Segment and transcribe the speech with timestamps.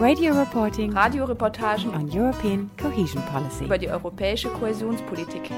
[0.00, 3.66] Radio reporting Radioreportagen on European cohesion policy.
[3.66, 5.50] über die europäische Kohäsionspolitik.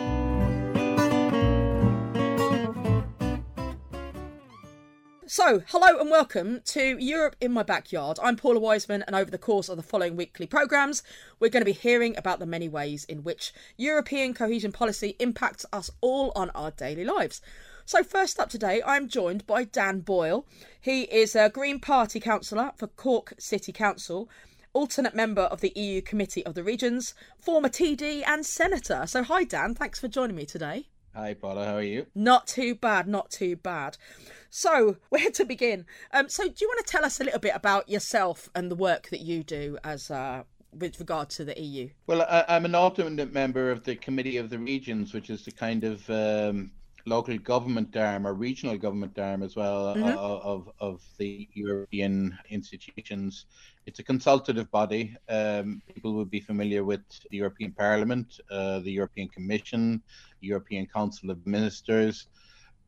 [5.28, 8.19] So, hello and welcome to Europe in My Backyard.
[8.20, 11.05] I'm Paula Wiseman, and over the course of the following weekly programmes,
[11.38, 15.64] we're going to be hearing about the many ways in which European cohesion policy impacts
[15.72, 17.41] us all on our daily lives.
[17.84, 20.46] So, first up today, I'm joined by Dan Boyle.
[20.80, 24.30] He is a Green Party councillor for Cork City Council,
[24.72, 29.05] alternate member of the EU Committee of the Regions, former TD and Senator.
[29.06, 29.75] So, hi, Dan.
[29.75, 30.86] Thanks for joining me today.
[31.14, 31.66] Hi, Paula.
[31.66, 32.06] How are you?
[32.14, 33.98] Not too bad, not too bad.
[34.48, 35.84] So, where to begin?
[36.12, 38.77] Um, so, do you want to tell us a little bit about yourself and the
[38.77, 41.91] work that you do as uh, with regard to the EU?
[42.06, 45.50] Well, I, I'm an alternate member of the Committee of the Regions, which is the
[45.50, 46.70] kind of um,
[47.05, 53.47] local government arm or regional government arm as well uh, of of the European institutions.
[53.86, 55.17] It's a consultative body.
[55.28, 60.03] Um, people would be familiar with the European Parliament, uh, the European Commission,
[60.41, 62.28] European Council of Ministers.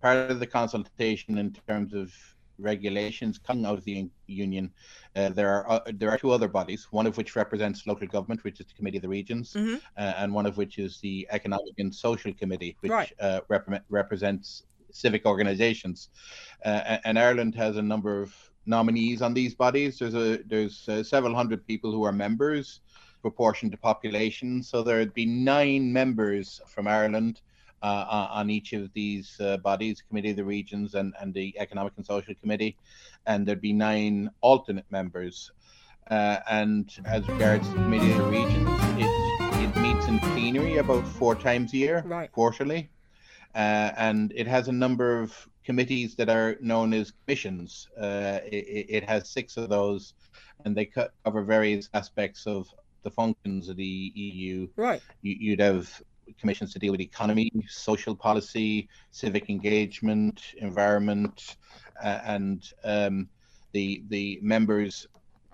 [0.01, 2.13] Part of the consultation in terms of
[2.59, 4.71] regulations coming out of the union,
[5.17, 6.89] uh, there are uh, there are two other bodies.
[6.91, 9.81] One of which represents local government, which is the Committee of the Regions, Mhm.
[9.97, 13.13] uh, and one of which is the Economic and Social Committee, which Right.
[13.21, 16.09] uh, repre- represents civic organisations.
[16.65, 18.35] Uh, and Ireland has a number of
[18.67, 19.99] nominees on these bodies.
[19.99, 22.81] There's a there's uh, several hundred people who are members,
[23.23, 24.63] proportion to population.
[24.63, 27.41] So there'd be nine members from Ireland.
[27.85, 31.93] Uh, on- each of these uh, bodies, Committee of the Regions and, and the Economic
[31.99, 32.73] and Social Committee,
[33.27, 35.37] and there'd be nine alternate members.
[36.11, 38.69] Uh, and as regards the Committee of the Regions,
[39.05, 39.11] it,
[39.65, 42.31] it meets in plenary about four times a year, Right.
[42.33, 42.89] quarterly.
[43.55, 45.29] Uh, and it has a number of
[45.63, 47.89] committees that are known as commissions.
[48.01, 50.15] Uh, it, it has six of those,
[50.65, 52.67] and they co- cover various aspects of
[53.03, 54.69] the functions of the EU.
[54.77, 55.03] Right.
[55.23, 56.03] You, you'd have
[56.39, 61.57] commissions to deal with economy, social policy, civic engagement, environment,
[62.03, 63.29] uh, and um,
[63.73, 65.07] the the members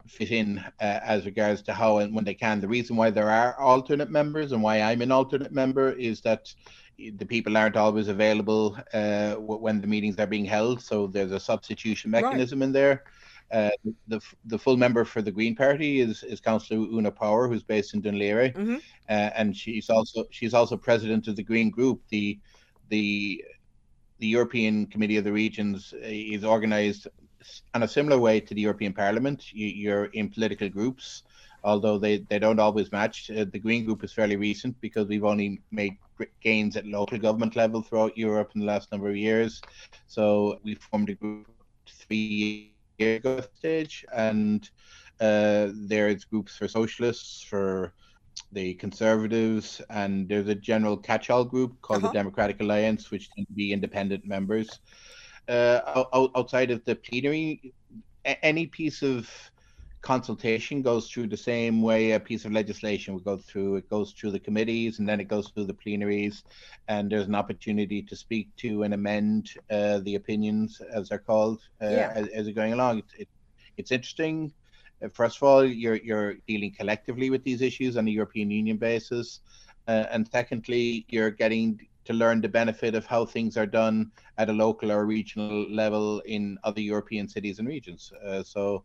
[0.08, 2.60] fit in uh, as regards to how and when they can.
[2.60, 6.46] The reason why there are alternate members and why I'm an alternate member is that
[6.98, 10.82] the people aren't always available uh, when the meetings are being held.
[10.82, 12.22] So there's a substitution Right.
[12.22, 13.04] mechanism in there.
[13.52, 13.70] Uh,
[14.08, 17.94] the the full member for the Green Party is is Councillor Una Power, who's based
[17.94, 18.76] in Dún Laoghaire, Mhm.
[19.08, 22.00] uh, and she's also she's also president of the Green Group.
[22.10, 22.38] The
[22.88, 23.44] the
[24.18, 27.08] the European Committee of the Regions uh, is organised
[27.74, 29.52] in a similar way to the European Parliament.
[29.52, 31.22] You, you're in political groups,
[31.64, 33.30] although they, they don't always match.
[33.30, 35.96] Uh, the Green Group is fairly recent because we've only made
[36.42, 39.60] gains at local government level throughout Europe in the last number of years.
[40.06, 41.46] So we formed a group
[41.86, 43.22] three at
[43.56, 44.68] stage, and
[45.20, 47.92] uh, there's groups for socialists, for
[48.52, 52.12] the conservatives, and there's a general catch-all group called Uh-huh.
[52.12, 54.80] the Democratic Alliance, which tend to be independent members.
[55.48, 57.72] Uh, out- out- outside of the plenary,
[58.24, 59.28] a- any piece of
[60.02, 63.76] consultation goes through the same way a piece of legislation would go through.
[63.76, 66.42] It goes through the committees and then it goes through the plenaries,
[66.88, 71.60] and there's an opportunity to speak to and amend uh, the opinions, as they're called,
[71.82, 72.12] uh, Yeah.
[72.14, 72.98] as, as they're going along.
[72.98, 73.28] It, it,
[73.76, 74.52] it's interesting.
[75.02, 78.76] Uh, First of all, you're you're dealing collectively with these issues on a European Union
[78.78, 79.40] basis,
[79.88, 84.48] uh, and secondly, you're getting to learn the benefit of how things are done at
[84.48, 88.12] a local or regional level in other European cities and regions.
[88.26, 88.84] Uh, so,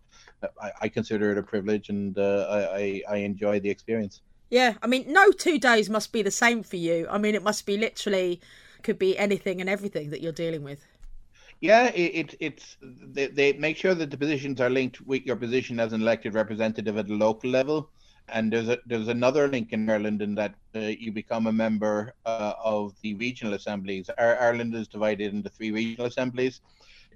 [0.61, 4.21] I, I consider it a privilege, and uh, I, I I enjoy the experience.
[4.49, 7.07] Yeah, I mean, no two days must be the same for you.
[7.09, 8.41] I mean, it must be literally
[8.83, 10.85] could be anything and everything that you're dealing with.
[11.61, 15.35] Yeah, it, it it's they, they make sure that the positions are linked with your
[15.35, 17.89] position as an elected representative at the local level.
[18.29, 22.13] And there's a there's another link in Ireland in that uh, you become a member
[22.25, 24.09] uh, of the regional assemblies.
[24.17, 26.61] Our, Ireland is divided into three regional assemblies.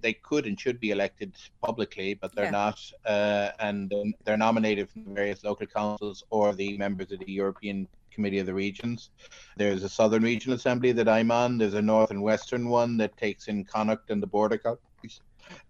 [0.02, 2.52] They could and should be elected publicly, but they're Yeah.
[2.52, 3.92] not, uh, and
[4.24, 8.46] they're nominated from the various local councils or the members of the European Committee of
[8.46, 9.10] the Regions.
[9.58, 11.58] There's a Southern Regional Assembly that I'm on.
[11.58, 14.58] There's a North and Western one that takes in Connacht and the border.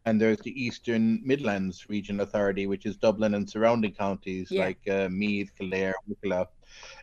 [0.05, 4.65] And there's the Eastern Midlands Regional Authority, which is Dublin and surrounding counties Yeah.
[4.65, 6.45] like uh, Meath, Kildare, Wicklow,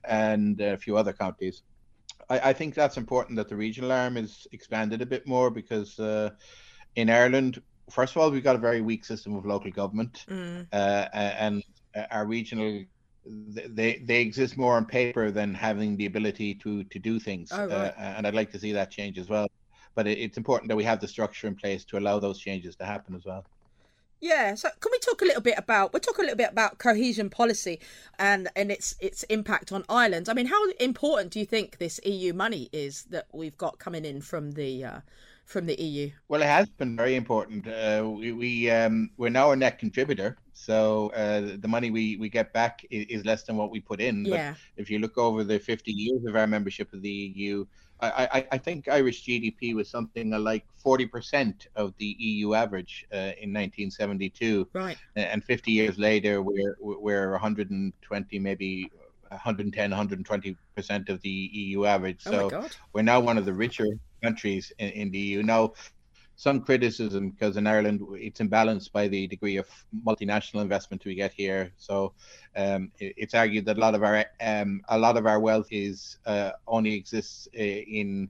[0.04, 1.62] and a few other counties.
[2.28, 5.98] I, I think that's important that the regional arm is expanded a bit more because
[5.98, 6.30] uh,
[6.96, 10.66] in Ireland, first of all, we've got a very weak system of local government, Mm.
[10.72, 11.62] uh, and
[12.10, 12.84] our regional
[13.28, 17.50] they they exist more on paper than having the ability to to do things.
[17.52, 17.70] Oh, right.
[17.70, 19.48] uh, and I'd like to see that change as well.
[19.96, 22.76] But it, it's important that we have the structure in place to allow those changes
[22.76, 23.44] to happen as well.
[24.20, 26.78] Yeah, so can we talk a little bit about we'll talk a little bit about
[26.78, 27.80] cohesion policy
[28.18, 30.28] and and its its impact on Ireland.
[30.28, 34.04] I mean, how important do you think this EU money is that we've got coming
[34.04, 35.00] in from the uh,
[35.46, 36.10] from the EU?
[36.28, 37.66] Well, it has been very important.
[37.66, 42.28] Uh, we we um, we're now a net contributor, so uh, the money we, we
[42.28, 44.24] get back is, is less than what we put in.
[44.24, 44.52] Yeah.
[44.52, 47.64] But if you look over the 50 years of our membership of the EU,
[48.00, 53.32] I, I, I think Irish GDP was something like 40% of the EU average uh,
[53.40, 54.68] in 1972.
[54.72, 54.98] Right.
[55.14, 58.90] And 50 years later, we're we're 120, maybe
[59.28, 62.22] 110, 120 percent of the EU average.
[62.26, 63.86] Oh So we're now one of the richer
[64.22, 65.42] countries in, in the EU.
[65.42, 65.72] Now,
[66.36, 69.66] some criticism because in Ireland it's imbalanced by the degree of
[70.06, 71.72] multinational investment we get here.
[71.76, 72.14] So
[72.56, 75.68] um, it- it's argued that a lot of our um, a lot of our wealth
[75.70, 78.28] is uh, only exists uh, in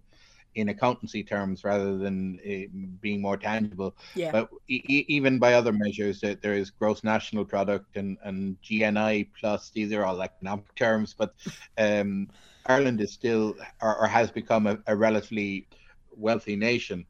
[0.55, 2.67] in accountancy terms rather than uh,
[3.01, 3.95] being more tangible.
[4.15, 4.31] Yeah.
[4.33, 8.57] But e- e- even by other measures, that there is gross national product and, and
[8.63, 9.71] GNI plus.
[9.71, 11.35] These are all economic terms, but
[11.79, 12.29] um,
[12.67, 15.69] Ireland is still or, or has become a, a relatively
[16.17, 17.07] wealthy nation.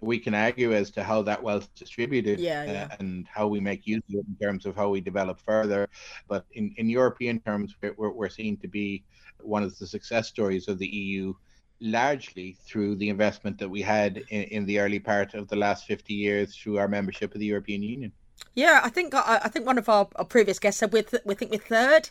[0.00, 3.60] We can argue as to how that wealth is distributed Yeah, uh, and how we
[3.60, 5.88] make use of it in terms of how we develop further.
[6.28, 9.04] But in, in European terms, we're, we're, we're seen to be
[9.40, 11.34] one of the success stories of the EU
[11.80, 15.84] largely through the investment that we had in, in the early part of the last
[15.86, 18.12] 50 years through our membership of the European Union.
[18.54, 21.22] Yeah, I think I, I think one of our, our previous guests said we're th-
[21.24, 22.10] we think we're third.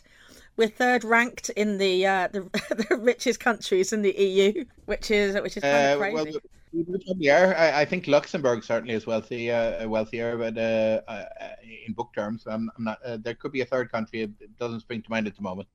[0.56, 2.40] We're third ranked in the uh, the,
[2.88, 6.14] the richest countries in the EU, which is which is kind Uh, of crazy.
[6.14, 6.26] well,
[6.72, 7.54] we probably are.
[7.54, 11.24] I, I think Luxembourg certainly is wealthy, uh, wealthier, but uh, uh,
[11.86, 12.98] in book terms, I'm, I'm not.
[13.04, 14.22] Uh, there could be a third country.
[14.22, 15.68] It doesn't spring to mind at the moment.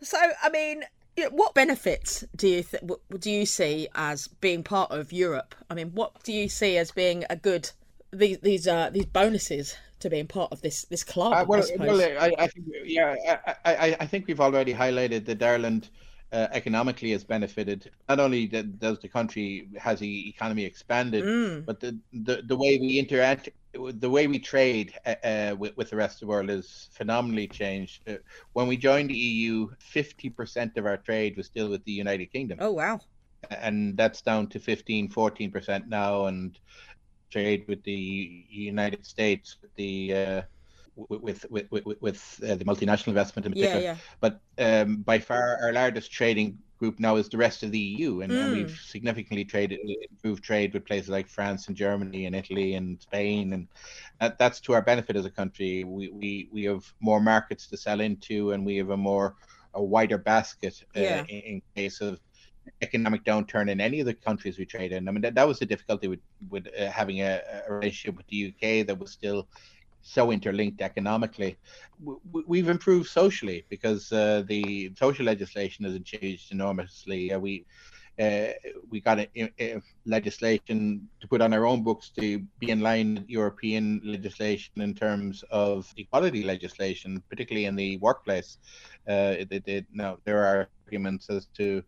[0.00, 0.84] So, I mean,
[1.30, 2.82] what benefits do you th-
[3.18, 5.54] do you see as being part of Europe?
[5.70, 7.70] I mean, what do you see as being a good
[8.12, 11.32] these these uh these bonuses to being part of this this club?
[11.32, 11.88] Uh, well, suppose?
[11.88, 15.90] well, I, I think yeah, I, I, I think we've already highlighted that Ireland
[16.32, 17.90] uh, economically has benefited.
[18.08, 21.66] Not only does the country has the economy expanded, Mm.
[21.66, 25.90] but the, the the way we interact, the way we trade uh, uh, with, with
[25.90, 28.02] the rest of the world is phenomenally changed.
[28.08, 28.14] Uh,
[28.52, 32.26] when we joined the EU, fifty percent of our trade was still with the United
[32.26, 33.00] Kingdom oh wow,
[33.50, 36.58] and that's down to 15 14 percent now and
[37.30, 40.42] trade with the united states with the uh,
[40.96, 45.18] with with with, with, with uh, the multinational investment in particular yeah, but um, by
[45.18, 48.52] far our largest trading group now is the rest of the eu and, and Mm.
[48.52, 49.78] we've significantly traded
[50.10, 53.68] improved trade with places like france and germany and italy and spain and
[54.20, 57.76] that, that's to our benefit as a country we, we we have more markets to
[57.76, 59.34] sell into and we have a more
[59.74, 61.24] a wider basket uh, Yeah.
[61.28, 62.18] in, in case of
[62.82, 65.08] economic downturn in any of the countries we trade in.
[65.08, 66.20] I mean, that, that was the difficulty with
[66.50, 69.48] with uh, having a, a relationship with the UK that was still
[70.02, 71.58] so interlinked economically.
[72.00, 77.32] W- w- We've improved socially because uh, the social legislation hasn't changed enormously.
[77.32, 77.66] Uh, we
[78.20, 78.48] uh,
[78.90, 79.28] we got a,
[79.60, 84.80] a legislation to put on our own books to be in line with European legislation
[84.82, 88.58] in terms of equality legislation, particularly in the workplace.
[89.08, 89.34] Uh,
[89.92, 91.82] now there are arguments as to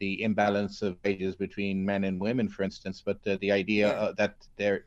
[0.00, 3.02] the imbalance of wages between men and women, for instance.
[3.04, 4.84] But uh, the idea uh, that there,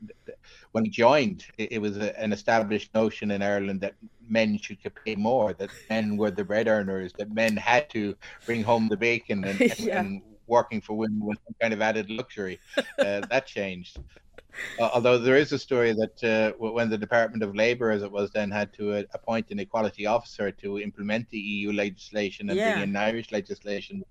[0.72, 3.94] when we joined, it, it was a, an established notion in Ireland that
[4.28, 8.16] men should pay more, that men were the bread earners, that men had to
[8.46, 10.00] bring home the bacon, and, and, Yeah.
[10.00, 12.60] and working for women was some kind of added luxury.
[13.00, 13.98] Uh, that changed.
[14.78, 18.10] Uh, although there is a story that uh, when the Department of Labour, as it
[18.10, 22.58] was then, had to uh, appoint an equality officer to implement the EU legislation and
[22.58, 22.72] Yeah.
[22.72, 24.02] bring in Irish legislation,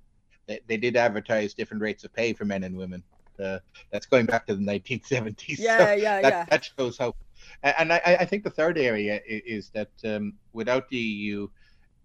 [0.47, 3.03] they, they did advertise different rates of pay for men and women.
[3.41, 3.59] Uh,
[3.91, 5.57] that's going back to the 1970s.
[5.57, 6.45] so yeah, yeah, that, yeah.
[6.49, 7.15] that shows how.
[7.63, 11.47] And I, I think the third area is that um, without the EU,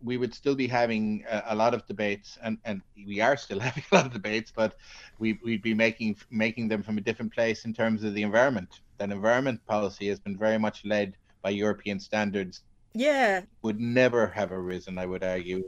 [0.03, 3.61] we would still be having a, a lot of debates, and, and we are still
[3.69, 4.77] having a lot of debates, but
[5.19, 8.81] we, we'd be making making them from a different place in terms of the environment.
[8.99, 12.63] That environment policy has been very much led by European standards.
[12.95, 15.63] Yeah, Would never have arisen, I would argue.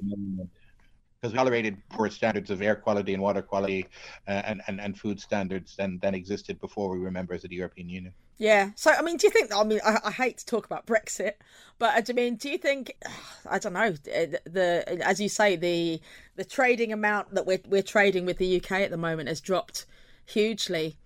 [1.20, 3.86] Because we tolerated poor standards of air quality and water quality
[4.26, 7.56] uh, and, and, and food standards than, than existed before we were members of the
[7.56, 8.12] European Union.
[8.38, 8.70] Yeah.
[8.74, 11.32] So, I mean, do you think, I mean, I, I hate to talk about Brexit,
[11.78, 12.96] but I mean, do you think,
[13.50, 16.00] I don't know, the, the, as you say, the
[16.36, 19.84] the trading amount that we're, we're trading with the UK at the moment has dropped
[20.24, 20.96] hugely.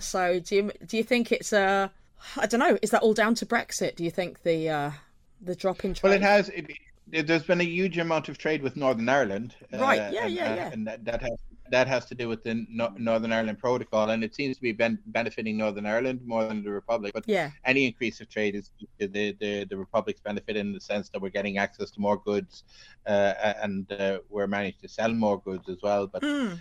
[0.00, 1.92] So, do you, do you think it's a,
[2.38, 3.96] I don't know, is that all down to Brexit?
[3.96, 4.90] Do you think the, uh,
[5.42, 6.08] the drop in trade?
[6.08, 6.70] Well, it has, it,
[7.10, 9.54] there's been a huge amount of trade with Northern Ireland.
[9.72, 10.00] Right.
[10.00, 10.70] Uh, yeah, and, yeah, yeah.
[10.72, 11.38] And that, that has
[11.70, 14.72] that has to do with the no- Northern Ireland Protocol, and it seems to be
[14.72, 17.12] ben- benefiting Northern Ireland more than the Republic.
[17.12, 17.50] But yeah.
[17.64, 21.30] any increase of trade is the, the the Republic's benefit in the sense that we're
[21.30, 22.64] getting access to more goods,
[23.06, 26.06] uh, and uh, we're managed to sell more goods as well.
[26.06, 26.58] But mm.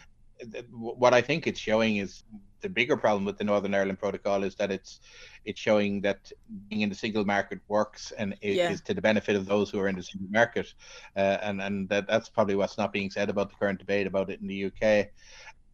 [0.71, 2.23] what I think it's showing is
[2.61, 4.99] the bigger problem with the Northern Ireland Protocol is that it's
[5.45, 6.31] it's showing that
[6.69, 8.71] being in the single market works and it Yeah.
[8.71, 10.73] is to the benefit of those who are in the single market,
[11.15, 14.29] uh, and and that, that's probably what's not being said about the current debate about
[14.29, 15.09] it in the UK.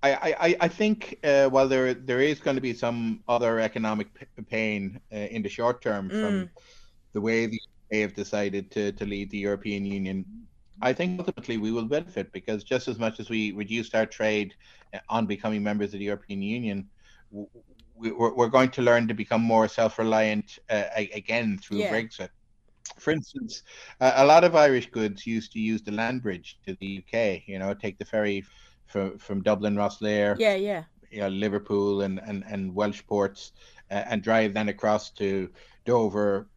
[0.06, 4.14] I, I, I think uh, while there there is going to be some other economic
[4.14, 6.50] p- pain uh, in the short term from
[7.14, 7.60] the way the
[7.94, 10.26] UK have decided to, to lead the European Union,
[10.82, 14.54] I think ultimately we will benefit because just as much as we reduced our trade
[15.10, 16.90] on becoming members of the European Union,
[17.32, 21.92] we, we're, we're going to learn to become more self-reliant uh, again through Yeah.
[21.94, 22.30] Brexit.
[22.98, 23.64] For instance,
[24.02, 27.48] a lot of Irish goods used to use the land bridge to the UK.
[27.48, 28.44] You know, take the ferry
[28.88, 30.84] from from Dublin, Rosslare, Yeah, yeah.
[31.10, 33.54] you know, Liverpool and, and, and Welsh ports
[33.90, 35.50] uh, and drive then across to
[35.86, 36.48] Dover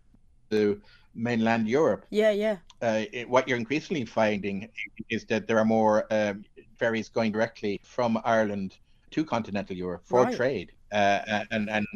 [0.51, 0.81] to
[1.17, 2.07] mainland Europe.
[2.11, 2.57] Yeah, yeah.
[2.83, 4.69] Uh, it, what you're increasingly finding
[5.09, 6.45] is that there are more um,
[6.79, 8.77] ferries going directly from Ireland
[9.11, 10.37] to continental Europe for Right.
[10.37, 10.73] trade.
[10.93, 11.87] Uh, and and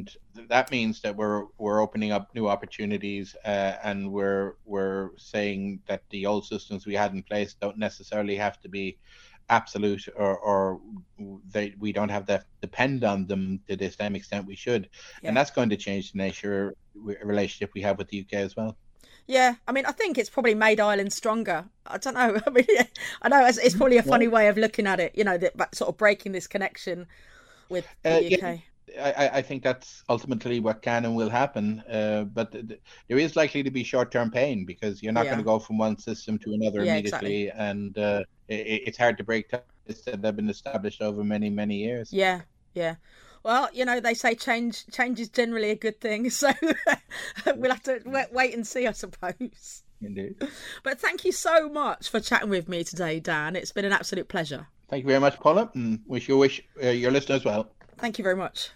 [0.48, 6.02] that means that we're we're opening up new opportunities, uh, and we're we're saying that
[6.10, 8.98] the old systems we had in place don't necessarily have to be
[9.48, 10.80] absolute, or or
[11.52, 14.88] they we don't have to depend on them to the same extent we should,
[15.22, 15.28] Yeah.
[15.28, 16.74] and that's going to change the nature
[17.22, 18.76] relationship we have with the UK as well.
[19.26, 21.64] Yeah, I mean, I think it's probably made Ireland stronger.
[21.86, 22.40] I don't know.
[22.46, 22.66] I mean,
[23.22, 25.12] I know it's, it's probably a funny way of looking at it.
[25.16, 27.06] You know, that sort of breaking this connection
[27.68, 28.40] with the Uh, UK.
[28.40, 28.56] yeah.
[29.00, 31.78] I, I- think that's ultimately what can and will happen.
[31.88, 35.30] Uh, but th- th- there is likely to be short-term pain because you're not Yeah.
[35.30, 39.16] going to go from one system to another Yeah, immediately, and uh, it, it's hard
[39.18, 42.10] to break ties that have been established over many, many years.
[42.10, 42.42] Yeah,
[42.74, 42.96] yeah.
[43.42, 46.50] Well, you know, they say change change is generally a good thing, so
[47.46, 49.82] we'll have to wait, wait and see, I suppose.
[50.02, 50.36] Indeed.
[50.82, 53.54] But thank you so much for chatting with me today, Dan.
[53.54, 54.68] It's been an absolute pleasure.
[54.88, 57.70] Thank you very much, Paula, and wish you wish uh, your listeners well.
[57.98, 58.70] Thank you very much.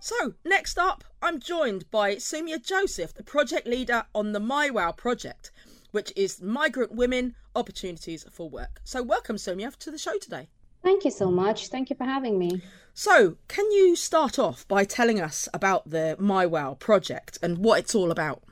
[0.00, 5.50] So, next up, I'm joined by Sumia Joseph, the project leader on the Mi-WOW project,
[5.90, 8.80] which is Migrant Women Opportunities for Work.
[8.84, 10.48] So, welcome, Sumia, to the show today.
[10.82, 11.68] Thank you so much.
[11.68, 12.62] Thank you for having me.
[12.94, 17.94] So, can you start off by telling us about the Mi-WOW project and what it's
[17.94, 18.42] all about?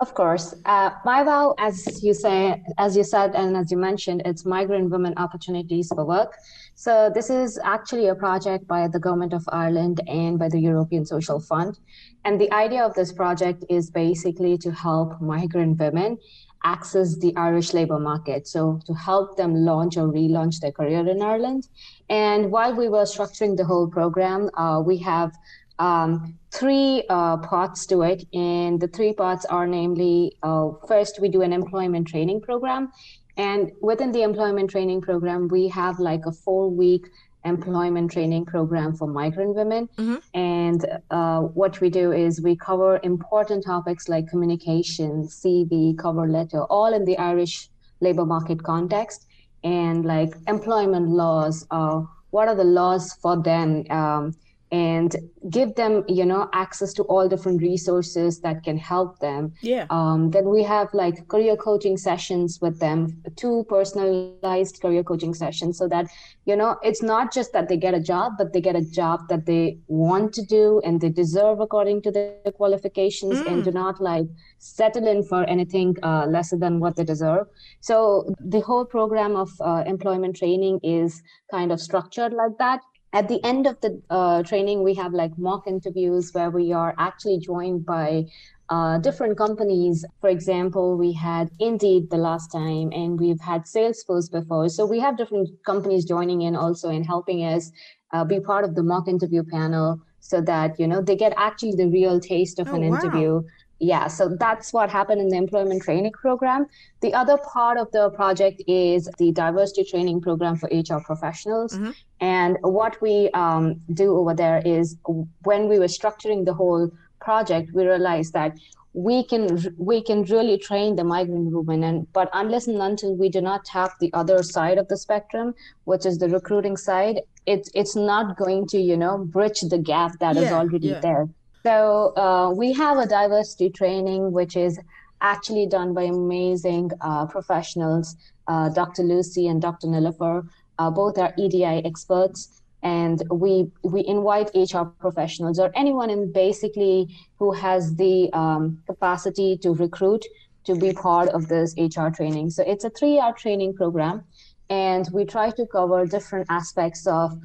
[0.00, 4.44] Of course, uh, Mi-WOW, as you say, as you said, and as you mentioned, it's
[4.44, 6.34] migrant women opportunities for work.
[6.74, 11.06] So this is actually a project by the government of Ireland and by the European
[11.06, 11.78] Social Fund.
[12.24, 16.18] And the idea of this project is basically to help migrant women
[16.64, 18.46] access the Irish labor market.
[18.46, 21.68] So to help them launch or relaunch their career in Ireland.
[22.08, 25.32] And while we were structuring the whole program, uh, we have
[25.78, 28.24] um, three uh, parts to it.
[28.32, 32.92] And the three parts are namely uh, first, we do an employment training program.
[33.36, 37.08] And within the employment training program, we have like a four week
[37.44, 39.88] employment training program for migrant women.
[39.96, 40.16] Mm-hmm.
[40.34, 46.64] And uh, what we do is we cover important topics like communication, CV, cover letter,
[46.64, 47.68] all in the Irish
[48.00, 49.26] labor market context,
[49.64, 51.66] and like employment laws.
[51.70, 53.84] Uh, what are the laws for them?
[53.90, 54.34] Um,
[54.72, 55.14] and
[55.50, 59.52] give them, you know, access to all different resources that can help them.
[59.60, 59.86] Yeah.
[59.90, 65.76] Um, then we have like career coaching sessions with them, two personalized career coaching sessions,
[65.76, 66.06] so that
[66.46, 69.28] you know it's not just that they get a job, but they get a job
[69.28, 73.46] that they want to do and they deserve according to their qualifications, Mm.
[73.50, 74.26] and do not like
[74.58, 77.46] settle in for anything uh, lesser than what they deserve.
[77.80, 82.80] So the whole program of uh, employment training is kind of structured like that
[83.12, 86.94] at the end of the uh, training we have like mock interviews where we are
[86.98, 88.24] actually joined by
[88.70, 90.04] uh, different companies.
[90.20, 94.68] For example we had indeed the last time and we've had salesforce before.
[94.68, 97.70] So we have different companies joining in also and helping us
[98.12, 101.72] uh, be part of the mock interview panel so that you know they get actually
[101.72, 102.98] the real taste of Oh, an wow.
[103.02, 103.42] interview
[103.82, 106.66] yeah, so that's what happened in the employment training program.
[107.00, 111.74] The other part of the project is the diversity training program for HR professionals.
[111.74, 111.90] Mm-hmm.
[112.20, 114.96] And what we um, do over there is
[115.42, 118.56] when we were structuring the whole project, we realized that
[118.92, 123.30] we can we can really train the migrant women and but unless and until we
[123.30, 127.70] do not tap the other side of the spectrum which is the recruiting side it's
[127.74, 131.00] it's not going to you know bridge the gap that yeah, is already yeah.
[131.00, 131.26] there
[131.62, 134.78] so uh, we have a diversity training which is
[135.20, 138.16] actually done by amazing uh, professionals
[138.48, 140.46] uh, dr lucy and dr Nilifer.
[140.78, 147.08] Uh, both are edi experts and we we invite HR professionals or anyone in basically
[147.38, 150.24] who has the um, capacity to recruit
[150.64, 152.50] to be part of this HR training.
[152.50, 154.24] So it's a three-hour training program,
[154.70, 157.38] and we try to cover different aspects of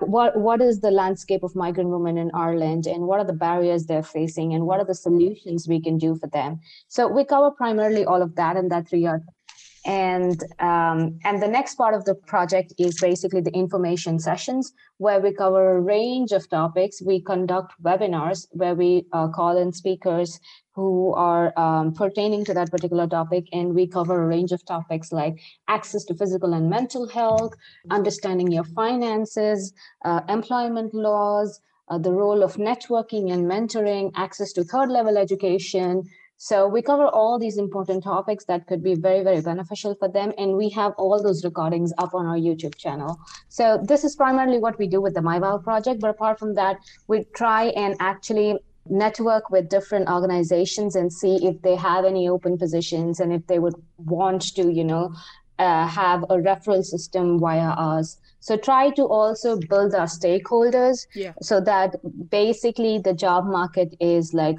[0.00, 3.86] what what is the landscape of migrant women in Ireland and what are the barriers
[3.86, 6.60] they're facing and what are the solutions we can do for them.
[6.88, 9.22] So we cover primarily all of that in that three-hour
[9.88, 15.20] and um, and the next part of the project is basically the information sessions where
[15.20, 20.40] we cover a range of topics we conduct webinars where we uh, call in speakers
[20.78, 25.10] who are um, pertaining to that particular topic and we cover a range of topics
[25.10, 27.52] like access to physical and mental health
[27.90, 29.72] understanding your finances
[30.04, 36.04] uh, employment laws uh, the role of networking and mentoring access to third level education
[36.40, 40.32] so we cover all these important topics that could be very, very beneficial for them.
[40.38, 43.18] And we have all those recordings up on our YouTube channel.
[43.48, 46.00] So this is primarily what we do with the Mi-WOW project.
[46.00, 46.76] But apart from that,
[47.08, 48.56] we try and actually
[48.90, 53.58] network with different organizations and see if they have any open positions and if they
[53.58, 55.12] would want to, you know,
[55.58, 58.16] uh, have a referral system via us.
[58.40, 61.32] So try to also build our stakeholders yeah.
[61.42, 61.96] so that
[62.30, 64.58] basically the job market is like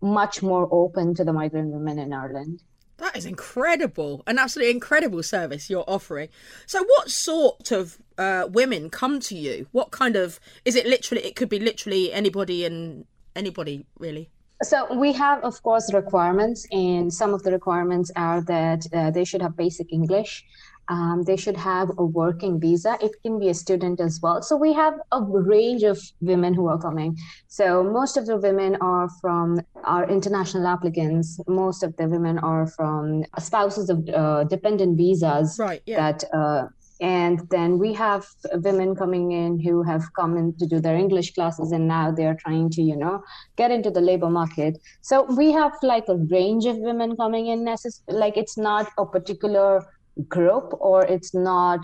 [0.00, 2.62] much more open to the migrant women in Ireland.
[2.98, 6.30] That is incredible, an absolutely incredible service you're offering.
[6.66, 9.68] So, what sort of uh, women come to you?
[9.70, 10.84] What kind of is it?
[10.84, 13.04] Literally, it could be literally anybody and
[13.38, 14.30] anybody, really.
[14.62, 19.24] So we have, of course, requirements, and some of the requirements are that uh, they
[19.24, 20.44] should have basic English.
[20.90, 22.92] Um, they should have a working visa.
[23.06, 24.40] It can be a student as well.
[24.42, 27.10] So we have a range of women who are coming.
[27.46, 31.38] So most of the women are from our international applicants.
[31.46, 35.56] Most of the women are from spouses of uh, dependent visas.
[35.58, 35.82] Right.
[35.86, 35.98] Yeah.
[36.00, 36.24] That.
[36.32, 36.68] Uh,
[37.00, 41.32] and then we have women coming in who have come in to do their english
[41.32, 43.22] classes and now they're trying to you know
[43.56, 44.78] get into the labor market.
[45.02, 47.64] So we have like a range of women coming in
[48.08, 49.84] like it's not a particular
[50.28, 51.80] group or it's not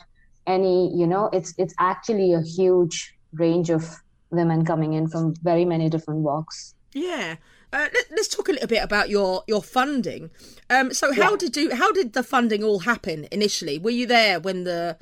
[0.46, 3.96] any you know it's it's actually a huge range of
[4.31, 6.74] women coming in from very many different walks.
[6.92, 7.37] Yeah
[7.74, 10.30] uh, let, us talk a little bit about your your funding
[10.70, 11.37] um so how yeah.
[11.37, 14.96] did you how did the funding all happen initially were you there when the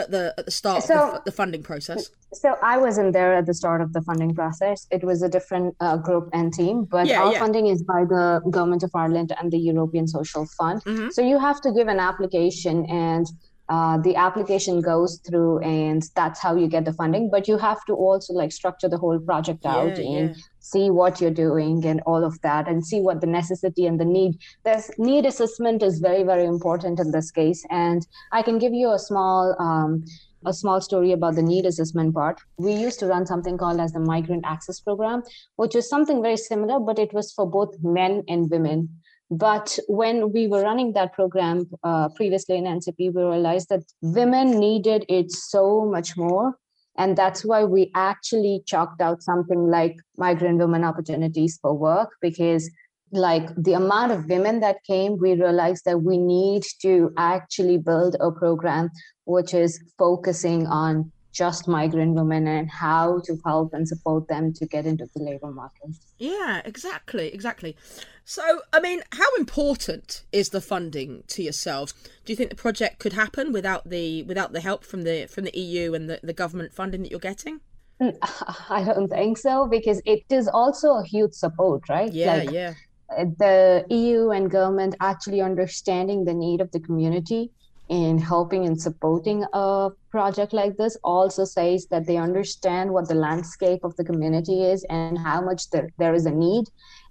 [0.00, 2.10] at the at the start so, of the, the, funding process?
[2.32, 4.86] So I wasn't there at the start of the funding process.
[4.90, 7.38] It was a different uh, group and team, but yeah, our yeah.
[7.38, 10.82] funding is by the government of Ireland and the European Social Fund.
[10.84, 11.10] Mm-hmm.
[11.10, 13.26] So you have to give an application and
[13.70, 17.84] uh, the application goes through and that's how you get the funding but you have
[17.84, 20.42] to also like structure the whole project out yeah, and yeah.
[20.58, 24.04] see what you're doing and all of that and see what the necessity and the
[24.04, 28.74] need there's need assessment is very very important in this case and i can give
[28.74, 30.04] you a small um,
[30.46, 32.40] a small story about the need assessment part.
[32.56, 35.22] We used to run something called as the Migrant Access Program,
[35.56, 38.88] which was something very similar, but it was for both men and women.
[39.30, 44.58] But when we were running that program uh, previously in NCP, we realized that women
[44.58, 46.56] needed it so much more.
[46.98, 52.68] And that's why we actually chalked out something like migrant women opportunities for work, because
[53.12, 58.16] like the amount of women that came, we realized that we need to actually build
[58.20, 58.90] a program
[59.24, 64.66] which is focusing on just migrant women and how to help and support them to
[64.66, 65.90] get into the labor market.
[66.18, 67.76] Yeah, exactly, exactly.
[68.24, 71.94] So, I mean, how important is the funding to yourselves?
[72.24, 75.44] Do you think the project could happen without the without the help from the from
[75.44, 77.60] the EU and the, the government funding that you're getting?
[78.00, 78.16] Mm,
[78.70, 82.12] I don't think so because it is also a huge support, right?
[82.12, 82.74] Yeah, like, yeah.
[83.08, 87.50] The EU and government actually understanding the need of the community
[87.90, 93.14] in helping and supporting a project like this also says that they understand what the
[93.14, 96.66] landscape of the community is and how much there, there is a need.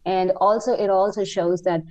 [0.05, 1.81] And also it also shows that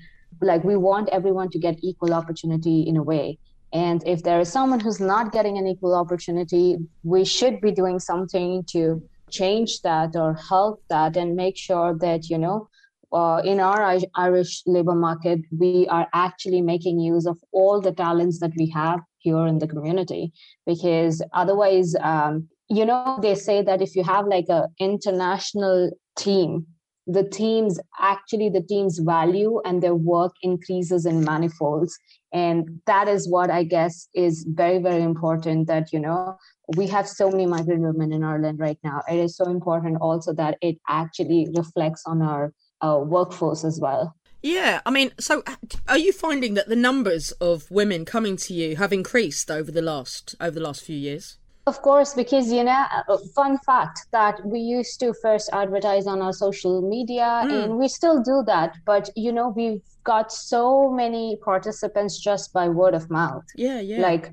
[0.41, 3.39] like we want everyone to get equal opportunity in a way.
[3.75, 7.99] And if there is someone who's not getting an equal opportunity we should be doing
[7.99, 12.71] something to change that or help that and make sure that you know
[13.13, 18.41] uh, in our Irish labor market, we are actually making use of all the talents
[18.41, 20.33] that we have here in the community.
[20.67, 26.67] Because otherwise, um, you know, they say that if you have like a international team,
[27.09, 31.99] the teams actually the team's value and their work increases in manifolds
[32.33, 36.37] and that is what i guess is very very important that you know
[36.77, 40.35] we have so many migrant women in ireland right now it is so important also
[40.35, 44.15] that it actually reflects on our uh, workforce as well.
[44.43, 45.43] Yeah, I mean, so
[45.89, 49.83] are you finding that the numbers of women coming to you have increased over the
[49.83, 51.39] last over the last few years?
[51.67, 52.87] Of course, because you know,
[53.35, 57.65] fun fact that we used to first advertise on our social media, mm.
[57.65, 58.77] and we still do that.
[58.87, 63.45] But you know, we've got so many participants just by word of mouth.
[63.57, 64.01] Yeah, yeah.
[64.01, 64.33] Like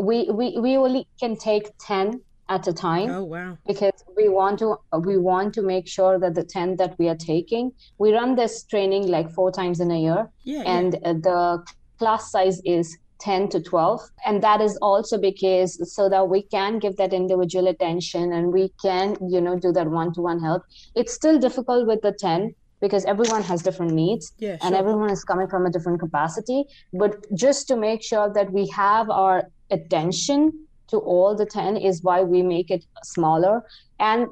[0.00, 3.10] we we we only can take ten at a time.
[3.10, 3.58] Oh wow!
[3.66, 7.16] Because we want to we want to make sure that the ten that we are
[7.16, 10.30] taking, we run this training like four times in a year.
[10.44, 10.62] Yeah.
[10.66, 11.12] And yeah.
[11.14, 11.64] the
[11.98, 16.78] class size is 10 to 12 and that is also because so that we can
[16.78, 20.62] give that individual attention and we can you know do that one-to-one help
[20.94, 25.24] it's still difficult with the 10 because everyone has different needs yeah, and everyone is
[25.24, 30.65] coming from a different capacity but just to make sure that we have our attention
[30.88, 33.64] to all the 10 is why we make it smaller
[33.98, 34.26] and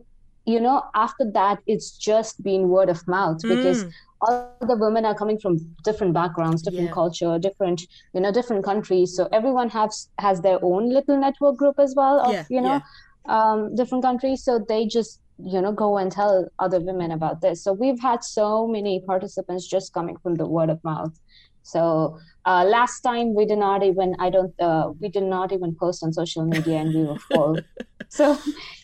[0.46, 3.92] you know after that it's just been word of mouth because mm.
[4.20, 6.92] all the women are coming from different backgrounds different yeah.
[6.92, 11.78] culture different you know different countries so everyone has has their own little network group
[11.78, 13.52] as well of yeah, you know yeah.
[13.52, 17.62] um, different countries so they just you know go and tell other women about this
[17.62, 21.18] so we've had so many participants just coming from the word of mouth
[21.64, 25.74] so uh, last time we did not even I don't uh, we did not even
[25.74, 27.58] post on social media and we were full.
[28.08, 28.38] so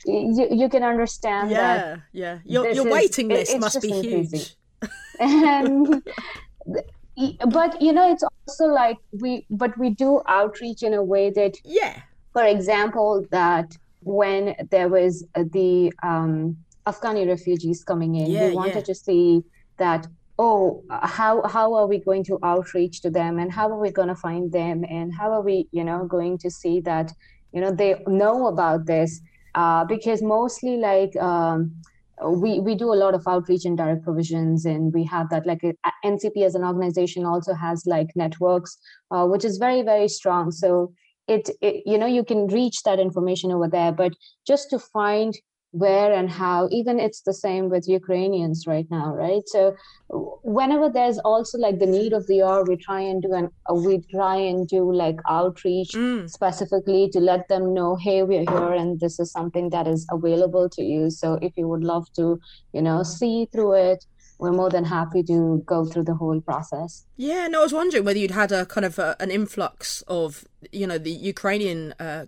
[0.06, 2.00] you you can understand yeah, that.
[2.12, 4.56] Yeah, Your your is, waiting list it, must be huge.
[5.20, 6.02] and
[7.50, 11.54] but you know it's also like we but we do outreach in a way that
[11.64, 12.00] yeah.
[12.32, 18.76] For example, that when there was the um, Afghani refugees coming in, yeah, we wanted
[18.76, 18.82] yeah.
[18.82, 19.42] to see
[19.78, 20.06] that
[20.42, 24.12] oh how how are we going to outreach to them and how are we going
[24.14, 27.12] to find them and how are we you know going to see that
[27.52, 29.20] you know they know about this?
[29.54, 31.74] Uh, because mostly like um,
[32.24, 35.64] we we do a lot of outreach and direct provisions and we have that like
[35.64, 38.78] uh, ncp as an organization also has like networks
[39.10, 40.52] uh, which is very very strong.
[40.52, 40.92] So
[41.26, 44.12] it, it you know you can reach that information over there but
[44.46, 45.34] just to find
[45.72, 49.76] where and how even it's the same with ukrainians right now right so
[50.08, 53.74] whenever there's also like the need of the hour we try and do and uh,
[53.74, 56.28] we try and do like outreach mm.
[56.28, 60.68] specifically to let them know hey we're here and this is something that is available
[60.68, 62.40] to you so if you would love to
[62.72, 64.04] you know see through it
[64.40, 67.04] we're more than happy to go through the whole process.
[67.18, 70.46] Yeah, no, I was wondering whether you'd had a kind of a, an influx of,
[70.72, 72.24] you know, the Ukrainian uh,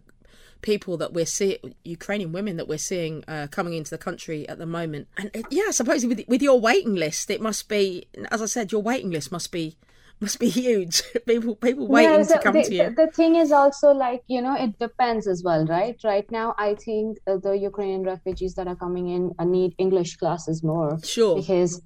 [0.63, 4.59] people that we're seeing, Ukrainian women that we're seeing uh, coming into the country at
[4.59, 5.09] the moment.
[5.19, 8.47] And it, yeah, I suppose with with your waiting list, it must be, as I
[8.47, 9.77] said, your waiting list must be
[10.21, 11.03] must be huge.
[11.27, 12.95] people people waiting yeah, so to come the, to you.
[12.95, 15.99] The thing is also like you know it depends as well, right?
[16.03, 20.63] Right now, I think the Ukrainian refugees that are coming in uh, need English classes
[20.63, 20.99] more.
[21.03, 21.83] Sure, because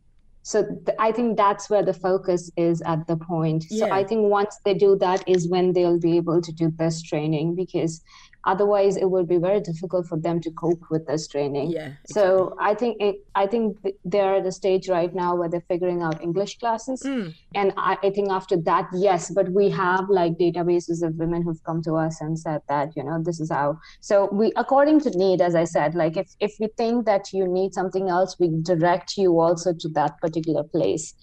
[0.47, 4.31] so th- i think that's where the focus is at the point so i think
[4.31, 8.01] once they do that is when they'll be able to do this training because
[8.47, 12.15] otherwise it will be very difficult for them to cope with this training yeah exactly.
[12.15, 16.03] so i think it, i think they're at a stage right now where they're figuring
[16.03, 17.35] out english classes mm.
[17.55, 21.63] and I, I, think after that yes but we have like databases of women who've
[21.65, 25.11] come to us and said that you know this is how so we according to
[25.11, 28.49] need as i said like if if we think that you need something else we
[28.63, 31.15] direct you also to that particular place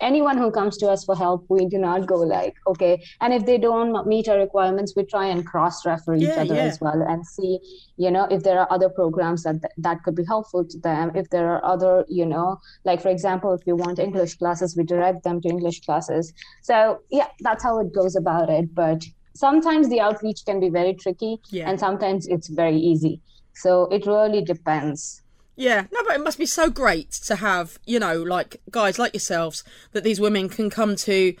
[0.00, 3.44] anyone who comes to us for help we do not go like okay and if
[3.46, 6.71] they don't meet our requirements we try and cross refer each other yeah.
[6.72, 7.58] As well and see
[7.96, 11.12] you know if there are other programs that that could be helpful to them.
[11.14, 14.84] If there are other you know like for example if you want english classes we
[14.84, 16.32] direct them to english classes.
[16.62, 18.74] So yeah that's how it goes about it.
[18.74, 19.04] But
[19.34, 21.68] sometimes the outreach can be very tricky yeah.
[21.68, 23.20] and sometimes it's very easy.
[23.54, 25.22] So it really depends.
[25.56, 29.12] Yeah, no, but it must be so great to have, you know, like guys like
[29.12, 31.34] yourselves that these women can come to,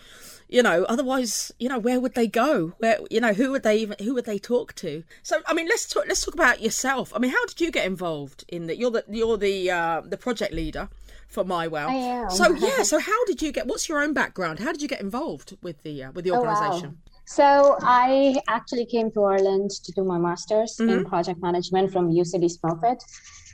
[0.52, 2.74] you know, otherwise, you know, where would they go?
[2.78, 5.02] Where, you know, who would they even, who would they talk to?
[5.22, 7.10] So, I mean, let's talk, let's talk about yourself.
[7.14, 8.76] I mean, how did you get involved in that?
[8.76, 10.90] You're the, you're the, uh, the project leader
[11.26, 11.88] for Mi-WOW.
[11.88, 12.30] I am.
[12.30, 14.58] So, yeah, so how did you get, what's your own background?
[14.58, 16.86] How did you get involved with the, uh, with the organisation?
[16.86, 17.12] Oh, wow.
[17.24, 20.90] So I actually came to Ireland to do my master's mm-hmm.
[20.90, 23.00] in project management from UCD Smurfit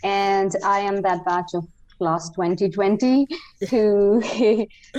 [0.02, 3.26] and I am that batch of class 2020
[3.70, 4.20] who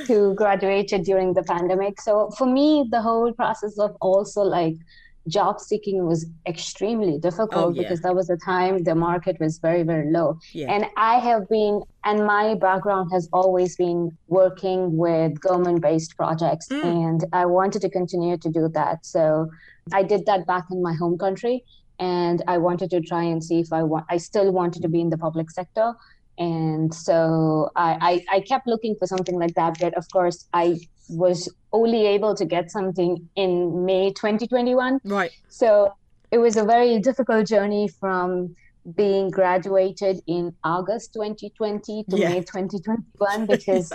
[0.07, 2.01] who graduated during the pandemic.
[2.01, 4.75] So for me, the whole process of also like
[5.27, 7.83] job seeking was extremely difficult Oh, yeah.
[7.83, 10.71] because that was a time the market was very very low Yeah.
[10.73, 16.67] and i have been and my background has always been working with government based projects
[16.69, 16.83] Mm.
[16.83, 19.23] and i wanted to continue to do that so
[19.93, 21.63] i did that back in my home country
[21.99, 25.01] and i wanted to try and see if i want i still wanted to be
[25.05, 25.93] in the public sector
[26.39, 30.77] and so I, I i kept looking for something like that but of course i
[31.09, 35.31] was only able to get something in may 2021 Right.
[35.49, 35.93] so
[36.31, 38.55] it was a very difficult journey from
[38.95, 42.29] being graduated in August 2020 to Yeah.
[42.29, 43.91] May 2021 because,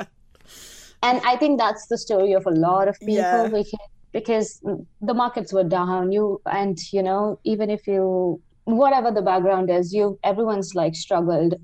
[1.02, 3.48] and I think that's the story of a lot of people Yeah.
[3.48, 3.72] because,
[4.12, 4.62] because
[5.00, 6.12] the markets were down.
[6.12, 11.54] You and you know even if you whatever the background is, you everyone's like struggled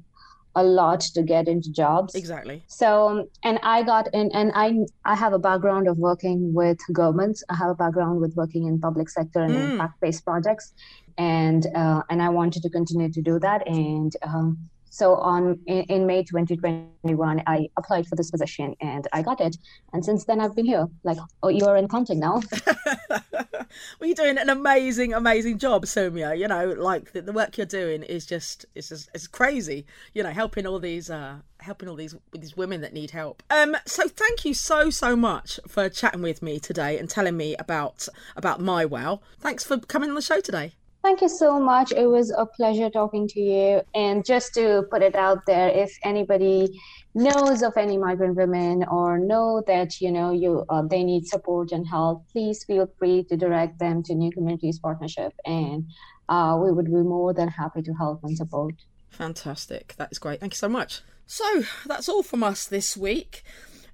[0.57, 2.15] a lot to get into jobs.
[2.15, 2.63] Exactly.
[2.67, 7.45] So, and I got in, and I I have a background of working with governments.
[7.49, 9.73] I have a background with working in public sector and Mm.
[9.73, 10.73] impact-based projects,
[11.19, 13.67] and uh, and I wanted to continue to do that.
[13.67, 14.59] And um,
[14.91, 19.57] so on in, in May 2021, I applied for this position and I got it.
[19.93, 20.87] And since then, I've been here.
[21.05, 22.43] Like, oh, you are in contact now.
[23.33, 23.67] well,
[24.03, 26.37] you're doing an amazing, amazing job, Sumia.
[26.37, 29.87] You know, like the, the work you're doing is just it's just it's crazy.
[30.13, 33.43] You know, helping all these uh helping all these these women that need help.
[33.49, 37.55] Um, so thank you so so much for chatting with me today and telling me
[37.59, 39.21] about about Mi-WOW.
[39.39, 40.75] Thanks for coming on the show today.
[41.03, 41.93] Thank you so much.
[41.93, 43.83] It was a pleasure talking to you.
[43.95, 46.79] And just to put it out there, if anybody
[47.15, 51.73] knows of any migrant women or know that you know you uh, they need support
[51.73, 55.87] and help, please feel free to direct them to New Communities Partnership, and
[56.29, 58.75] uh, we would be more than happy to help and support.
[59.09, 59.95] Fantastic.
[59.97, 60.41] That is great.
[60.41, 61.01] Thank you so much.
[61.27, 63.43] So that's all from us this week.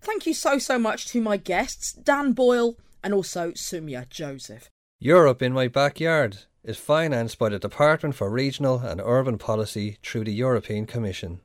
[0.01, 4.69] Thank you so so much to my guests, Dan Boyle and also Sumia Joseph.
[4.99, 10.25] Europe in My Backyard is financed by the Department for Regional and Urban Policy through
[10.25, 11.41] the European Commission.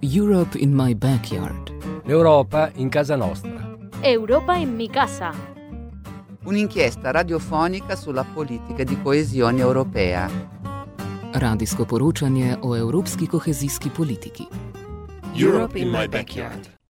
[0.00, 1.72] Europe in my backyard.
[2.06, 3.76] L'Europa in casa nostra.
[4.04, 5.34] Europa in mi casa.
[6.44, 10.30] Un'inchiesta radiofonica sulla politica di coesione europea.
[11.32, 14.46] Radijsko poročanje o evropski kohezijski politiki.
[15.34, 16.77] Europe in my backyard.